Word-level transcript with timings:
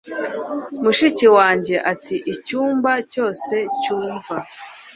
Mushiki 0.83 1.27
wanjye 1.37 1.75
ati 1.93 2.15
icyumba 2.33 2.91
cyose 3.11 3.53
cyumva 3.81 4.35